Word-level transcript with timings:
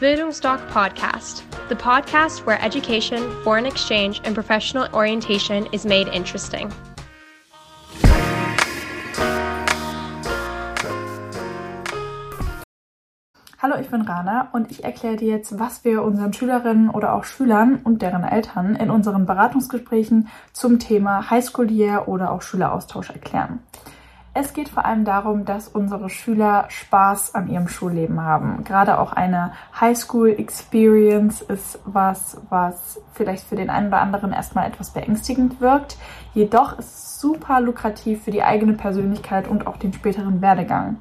Bildungsdoc 0.00 0.60
Podcast, 0.68 1.42
the 1.68 1.74
podcast 1.74 2.46
where 2.46 2.56
education, 2.62 3.18
foreign 3.42 3.66
exchange, 3.66 4.20
and 4.22 4.32
professional 4.32 4.86
orientation 4.92 5.66
is 5.72 5.84
made 5.84 6.06
interesting. 6.14 6.72
Hallo, 13.60 13.74
ich 13.80 13.90
bin 13.90 14.02
Rana 14.02 14.50
und 14.52 14.70
ich 14.70 14.84
erkläre 14.84 15.16
dir 15.16 15.30
jetzt, 15.30 15.58
was 15.58 15.84
wir 15.84 16.04
unseren 16.04 16.32
Schülerinnen 16.32 16.90
oder 16.90 17.14
auch 17.14 17.24
Schülern 17.24 17.80
und 17.82 18.00
deren 18.00 18.22
Eltern 18.22 18.76
in 18.76 18.90
unseren 18.90 19.26
Beratungsgesprächen 19.26 20.28
zum 20.52 20.78
Thema 20.78 21.28
Highschool 21.28 21.72
Year 21.72 22.06
oder 22.06 22.30
auch 22.30 22.42
Schüleraustausch 22.42 23.10
erklären. 23.10 23.64
Es 24.40 24.52
geht 24.52 24.68
vor 24.68 24.84
allem 24.84 25.04
darum, 25.04 25.44
dass 25.44 25.66
unsere 25.66 26.08
Schüler 26.08 26.66
Spaß 26.68 27.34
an 27.34 27.48
ihrem 27.48 27.66
Schulleben 27.66 28.22
haben. 28.22 28.62
Gerade 28.62 29.00
auch 29.00 29.12
eine 29.12 29.50
Highschool 29.80 30.28
Experience 30.30 31.42
ist 31.42 31.80
was, 31.84 32.40
was 32.48 33.00
vielleicht 33.14 33.48
für 33.48 33.56
den 33.56 33.68
einen 33.68 33.88
oder 33.88 34.00
anderen 34.00 34.32
erstmal 34.32 34.68
etwas 34.68 34.90
beängstigend 34.90 35.60
wirkt. 35.60 35.96
Jedoch 36.34 36.78
ist 36.78 36.94
es 36.94 37.20
super 37.20 37.60
lukrativ 37.60 38.22
für 38.22 38.30
die 38.30 38.44
eigene 38.44 38.74
Persönlichkeit 38.74 39.48
und 39.48 39.66
auch 39.66 39.76
den 39.76 39.92
späteren 39.92 40.40
Werdegang. 40.40 40.98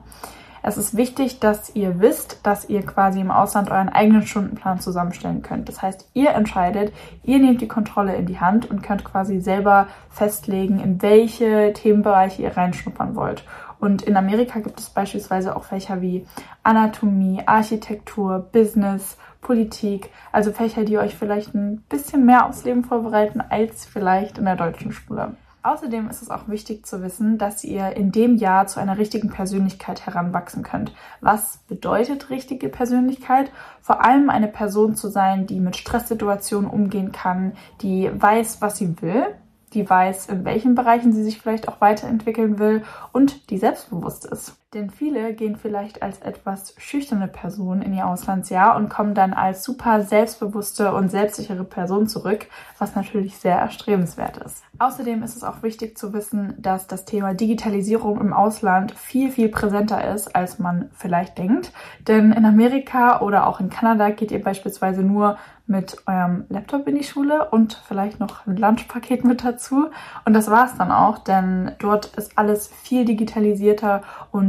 Es 0.67 0.75
ist 0.75 0.97
wichtig, 0.97 1.39
dass 1.39 1.73
ihr 1.77 2.01
wisst, 2.01 2.41
dass 2.43 2.67
ihr 2.67 2.85
quasi 2.85 3.21
im 3.21 3.31
Ausland 3.31 3.71
euren 3.71 3.87
eigenen 3.87 4.23
Stundenplan 4.23 4.81
zusammenstellen 4.81 5.41
könnt. 5.41 5.69
Das 5.69 5.81
heißt, 5.81 6.09
ihr 6.13 6.31
entscheidet, 6.31 6.91
ihr 7.23 7.39
nehmt 7.39 7.61
die 7.61 7.69
Kontrolle 7.69 8.17
in 8.17 8.25
die 8.25 8.41
Hand 8.41 8.69
und 8.69 8.83
könnt 8.83 9.05
quasi 9.05 9.39
selber 9.39 9.87
festlegen, 10.09 10.81
in 10.81 11.01
welche 11.01 11.71
Themenbereiche 11.71 12.41
ihr 12.41 12.57
reinschnuppern 12.57 13.15
wollt. 13.15 13.45
Und 13.79 14.01
in 14.01 14.17
Amerika 14.17 14.59
gibt 14.59 14.81
es 14.81 14.89
beispielsweise 14.89 15.55
auch 15.55 15.63
Fächer 15.63 16.01
wie 16.01 16.25
Anatomie, 16.63 17.43
Architektur, 17.45 18.39
Business, 18.51 19.15
Politik, 19.39 20.09
also 20.33 20.51
Fächer, 20.51 20.83
die 20.83 20.97
euch 20.97 21.15
vielleicht 21.15 21.55
ein 21.55 21.85
bisschen 21.87 22.25
mehr 22.25 22.45
aufs 22.45 22.65
Leben 22.65 22.83
vorbereiten 22.83 23.39
als 23.39 23.85
vielleicht 23.85 24.37
in 24.37 24.43
der 24.43 24.57
deutschen 24.57 24.91
Schule. 24.91 25.37
Außerdem 25.67 26.09
ist 26.09 26.21
es 26.21 26.29
auch 26.29 26.47
wichtig 26.47 26.85
zu 26.85 27.01
wissen, 27.01 27.37
dass 27.37 27.65
ihr 27.65 27.97
in 27.97 28.13
dem 28.13 28.37
Jahr 28.37 28.67
zu 28.67 28.79
einer 28.79 28.97
richtigen 28.97 29.29
Persönlichkeit 29.29 30.05
heranwachsen 30.05 30.63
könnt. 30.63 30.93
Was 31.19 31.57
bedeutet 31.67 32.29
richtige 32.29 32.69
Persönlichkeit? 32.69 33.51
Vor 33.81 34.01
allem 34.01 34.29
eine 34.29 34.47
Person 34.47 34.95
zu 34.95 35.09
sein, 35.09 35.45
die 35.45 35.59
mit 35.59 35.75
Stresssituationen 35.75 36.69
umgehen 36.69 37.11
kann, 37.11 37.51
die 37.81 38.09
weiß, 38.13 38.61
was 38.61 38.77
sie 38.77 39.01
will, 39.01 39.25
die 39.73 39.89
weiß, 39.89 40.27
in 40.27 40.45
welchen 40.45 40.73
Bereichen 40.73 41.11
sie 41.11 41.25
sich 41.25 41.41
vielleicht 41.41 41.67
auch 41.67 41.81
weiterentwickeln 41.81 42.59
will 42.59 42.85
und 43.11 43.49
die 43.49 43.57
selbstbewusst 43.57 44.25
ist. 44.25 44.55
Denn 44.73 44.89
viele 44.89 45.33
gehen 45.33 45.55
vielleicht 45.55 46.01
als 46.01 46.19
etwas 46.19 46.75
schüchterne 46.77 47.29
Person 47.29 47.81
in 47.81 47.93
ihr 47.93 48.05
Auslandsjahr 48.05 48.75
und 48.75 48.89
kommen 48.89 49.13
dann 49.13 49.31
als 49.31 49.63
super 49.63 50.01
selbstbewusste 50.01 50.93
und 50.93 51.09
selbstsichere 51.09 51.63
Person 51.63 52.07
zurück, 52.07 52.47
was 52.77 52.93
natürlich 52.93 53.37
sehr 53.37 53.55
erstrebenswert 53.55 54.35
ist. 54.35 54.63
Außerdem 54.77 55.23
ist 55.23 55.37
es 55.37 55.45
auch 55.45 55.63
wichtig 55.63 55.97
zu 55.97 56.11
wissen, 56.11 56.53
dass 56.57 56.85
das 56.85 57.05
Thema 57.05 57.33
Digitalisierung 57.33 58.19
im 58.19 58.33
Ausland 58.33 58.91
viel, 58.91 59.31
viel 59.31 59.47
präsenter 59.47 60.13
ist, 60.13 60.35
als 60.35 60.59
man 60.59 60.89
vielleicht 60.93 61.37
denkt. 61.37 61.71
Denn 62.05 62.33
in 62.33 62.43
Amerika 62.43 63.21
oder 63.21 63.47
auch 63.47 63.61
in 63.61 63.69
Kanada 63.69 64.09
geht 64.09 64.31
ihr 64.31 64.43
beispielsweise 64.43 65.01
nur 65.01 65.37
mit 65.67 65.97
eurem 66.07 66.45
Laptop 66.47 66.87
in 66.87 66.95
die 66.95 67.03
Schule 67.03 67.49
und 67.49 67.81
vielleicht 67.87 68.19
noch 68.19 68.47
ein 68.47 68.55
Lunchpaket 68.55 69.25
mit 69.25 69.43
dazu. 69.43 69.87
Und 70.25 70.33
das 70.33 70.49
war's 70.49 70.77
dann 70.77 70.91
auch, 70.91 71.19
denn 71.19 71.71
dort 71.79 72.05
ist 72.17 72.37
alles 72.37 72.67
viel 72.67 73.03
digitalisierter 73.03 74.01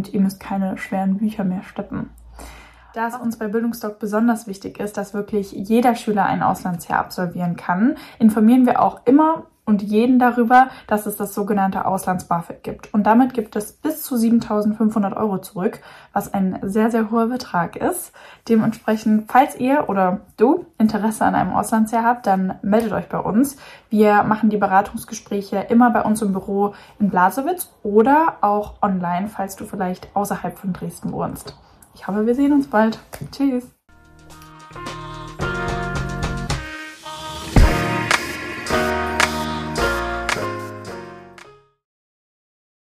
und 0.08 0.14
ihr 0.14 0.20
müsst 0.20 0.40
keine 0.40 0.78
schweren 0.78 1.18
Bücher 1.18 1.44
mehr 1.44 1.62
schleppen. 1.62 2.10
Da 2.94 3.08
es 3.08 3.14
uns 3.14 3.38
bei 3.38 3.48
Bildungsdoc 3.48 3.98
besonders 3.98 4.46
wichtig 4.46 4.80
ist, 4.80 4.96
dass 4.96 5.14
wirklich 5.14 5.52
jeder 5.52 5.94
Schüler 5.94 6.24
ein 6.24 6.42
Auslandsjahr 6.42 6.98
absolvieren 6.98 7.56
kann, 7.56 7.96
informieren 8.18 8.66
wir 8.66 8.82
auch 8.82 9.02
immer 9.04 9.46
und 9.68 9.82
jeden 9.82 10.18
darüber, 10.18 10.68
dass 10.86 11.04
es 11.04 11.16
das 11.16 11.34
sogenannte 11.34 11.84
Auslands-BAföG 11.84 12.62
gibt. 12.62 12.94
Und 12.94 13.06
damit 13.06 13.34
gibt 13.34 13.54
es 13.54 13.72
bis 13.72 14.02
zu 14.02 14.16
7.500 14.16 15.14
Euro 15.14 15.38
zurück, 15.38 15.80
was 16.14 16.32
ein 16.32 16.58
sehr, 16.62 16.90
sehr 16.90 17.10
hoher 17.10 17.26
Betrag 17.26 17.76
ist. 17.76 18.12
Dementsprechend, 18.48 19.30
falls 19.30 19.56
ihr 19.56 19.90
oder 19.90 20.20
du 20.38 20.64
Interesse 20.78 21.26
an 21.26 21.34
einem 21.34 21.52
Auslandsjahr 21.52 22.02
habt, 22.02 22.26
dann 22.26 22.58
meldet 22.62 22.92
euch 22.92 23.10
bei 23.10 23.18
uns. 23.18 23.58
Wir 23.90 24.22
machen 24.22 24.48
die 24.48 24.56
Beratungsgespräche 24.56 25.66
immer 25.68 25.90
bei 25.90 26.02
uns 26.02 26.22
im 26.22 26.32
Büro 26.32 26.74
in 26.98 27.10
Blasewitz 27.10 27.70
oder 27.82 28.38
auch 28.40 28.80
online, 28.80 29.28
falls 29.28 29.54
du 29.56 29.66
vielleicht 29.66 30.08
außerhalb 30.16 30.58
von 30.58 30.72
Dresden 30.72 31.12
wohnst. 31.12 31.56
Ich 31.94 32.08
hoffe, 32.08 32.26
wir 32.26 32.34
sehen 32.34 32.52
uns 32.52 32.68
bald. 32.68 32.98
Tschüss. 33.32 33.77